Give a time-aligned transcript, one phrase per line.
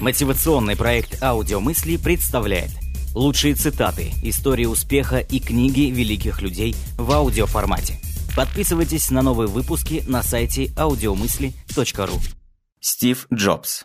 [0.00, 2.70] Мотивационный проект «Аудиомысли» представляет
[3.14, 8.00] лучшие цитаты, истории успеха и книги великих людей в аудиоформате.
[8.34, 12.18] Подписывайтесь на новые выпуски на сайте audiomысли.ру
[12.80, 13.84] Стив Джобс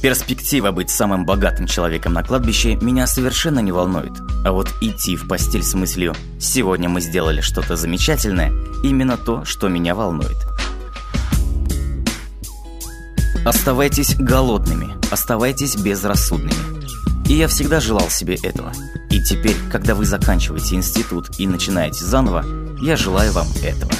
[0.00, 4.12] Перспектива быть самым богатым человеком на кладбище меня совершенно не волнует.
[4.44, 8.52] А вот идти в постель с мыслью «сегодня мы сделали что-то замечательное»
[8.84, 10.36] именно то, что меня волнует–
[13.44, 16.54] Оставайтесь голодными, оставайтесь безрассудными.
[17.28, 18.72] И я всегда желал себе этого.
[19.10, 22.42] И теперь, когда вы заканчиваете институт и начинаете заново,
[22.82, 23.92] я желаю вам этого.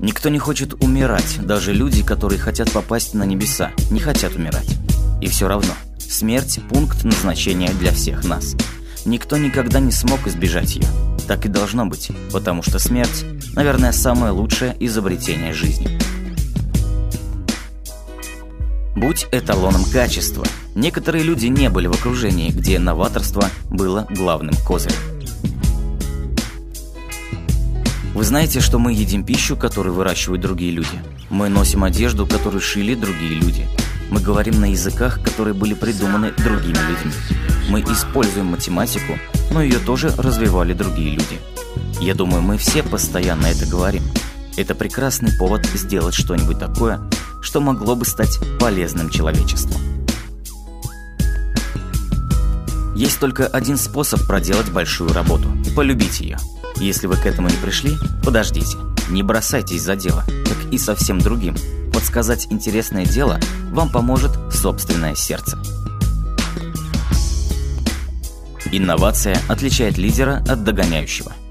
[0.00, 4.76] Никто не хочет умирать, даже люди, которые хотят попасть на небеса, не хотят умирать.
[5.20, 8.56] И все равно, смерть– пункт назначения для всех нас.
[9.04, 10.88] Никто никогда не смог избежать ее.
[11.28, 15.98] Так и должно быть, потому что смерть, наверное, самое лучшее изобретение жизни.
[18.96, 20.42] Будь эталоном качества.
[20.74, 24.96] Некоторые люди не были в окружении, где новаторство было главным козырем.
[28.14, 30.88] Вы знаете, что мы едим пищу, которую выращивают другие люди.
[31.28, 33.66] Мы носим одежду, которую шили другие люди.
[34.10, 37.12] Мы говорим на языках, которые были придуманы другими людьми.
[37.68, 39.18] Мы используем математику,
[39.50, 41.38] но ее тоже развивали другие люди.
[42.00, 44.04] Я думаю, мы все постоянно это говорим.
[44.56, 46.98] Это прекрасный повод сделать что-нибудь такое,
[47.46, 49.78] что могло бы стать полезным человечеству.
[52.96, 56.38] Есть только один способ проделать большую работу– полюбить ее.
[56.78, 57.92] Если вы к этому не пришли,
[58.24, 58.76] подождите.
[59.10, 61.54] Не бросайтесь за дело, как и совсем другим.
[61.94, 63.38] Подсказать интересное дело
[63.70, 65.56] вам поможет собственное сердце.
[68.72, 71.32] Инновация отличает лидера от догоняющего–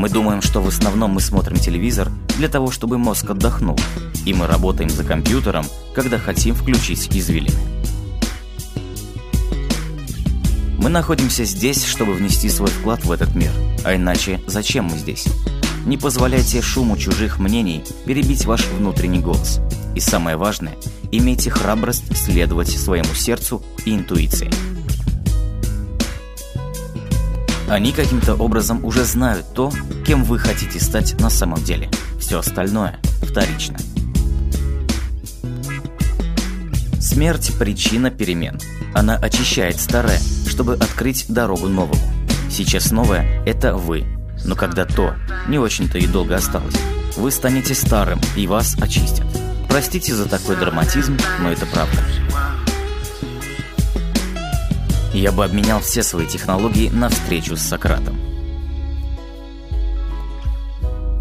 [0.00, 2.10] мы думаем, что в основном мы смотрим телевизор
[2.40, 3.78] для того, чтобы мозг отдохнул,
[4.24, 7.60] и мы работаем за компьютером, когда хотим включить извилины.
[10.78, 13.50] Мы находимся здесь, чтобы внести свой вклад в этот мир,
[13.84, 15.26] а иначе зачем мы здесь?
[15.84, 19.60] Не позволяйте шуму чужих мнений перебить ваш внутренний голос.
[19.94, 20.78] И самое важное,
[21.12, 24.50] имейте храбрость следовать своему сердцу и интуиции.
[27.68, 29.70] Они каким-то образом уже знают то,
[30.06, 31.90] кем вы хотите стать на самом деле.
[32.30, 33.76] Все остальное вторично.
[37.00, 38.56] Смерть– причина перемен.
[38.94, 42.00] Она очищает старое, чтобы открыть дорогу новому.
[42.48, 44.04] Сейчас новое– это вы.
[44.44, 45.16] Но когда то
[45.48, 46.76] не очень-то и долго осталось,
[47.16, 49.26] вы станете старым, и вас очистят.
[49.68, 51.98] Простите за такой драматизм, но это правда.
[55.12, 58.29] Я бы обменял все свои технологии на встречу с Сократом.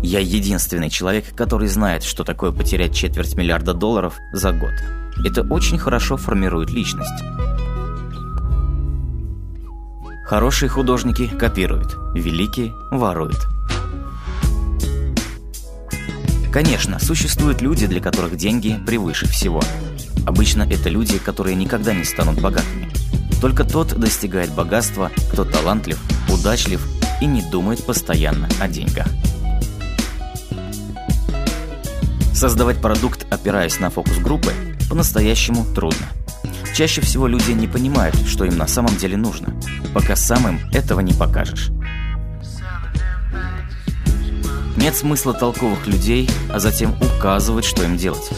[0.02, 4.72] Я единственный человек, который знает, что такое потерять четверть миллиарда долларов за год.
[5.26, 7.24] Это очень хорошо формирует личность.
[10.26, 13.48] Хорошие художники копируют, великие воруют.
[16.54, 19.62] Конечно, существуют люди, для которых деньги превыше всего.
[20.26, 22.90] Обычно это люди, которые никогда не станут богатыми.
[23.42, 26.00] Только тот достигает богатства, кто талантлив,
[26.30, 26.82] удачлив
[27.22, 29.08] и не думает постоянно о деньгах.
[32.40, 34.54] Создавать продукт, опираясь на фокус-группы,
[34.90, 36.08] по-настоящему трудно.
[36.74, 39.54] Чаще всего люди не понимают, что им на самом деле нужно,
[39.94, 41.70] пока сам им этого не покажешь.
[44.78, 48.30] Нет смысла толковых людей, а затем указывать, что им делать.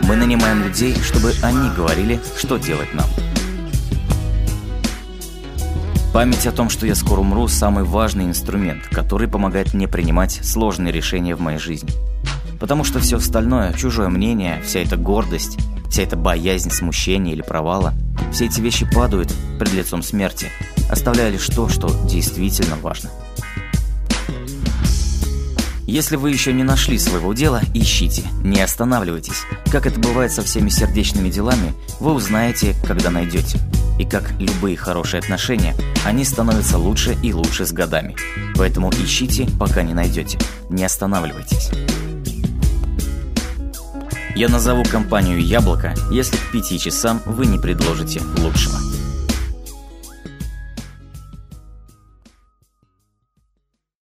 [0.00, 3.06] Мы нанимаем людей, чтобы они говорили, что делать нам.
[6.12, 10.92] Память о том, что я скоро умру, самый важный инструмент, который помогает мне принимать сложные
[10.92, 11.92] решения в моей жизни.
[12.64, 15.58] Потому что все остальное, чужое мнение, вся эта гордость,
[15.90, 17.92] вся эта боязнь смущения или провала,
[18.32, 20.48] все эти вещи падают пред лицом смерти,
[20.90, 23.10] оставляя лишь то, что действительно важно.
[25.86, 29.42] Если вы еще не нашли своего дела, ищите, не останавливайтесь.
[29.70, 33.58] Как это бывает со всеми сердечными делами, вы узнаете, когда найдете.
[33.98, 38.16] И как любые хорошие отношения, они становятся лучше и лучше с годами.
[38.56, 40.38] Поэтому ищите, пока не найдете.
[40.70, 41.70] Не останавливайтесь.
[44.36, 48.93] Я назову компанию «Яблоко», если к пяти часам вы не предложите лучшего.